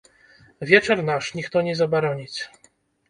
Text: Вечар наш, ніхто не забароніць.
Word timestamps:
Вечар 0.69 1.03
наш, 1.09 1.29
ніхто 1.41 1.63
не 1.67 1.77
забароніць. 1.83 2.39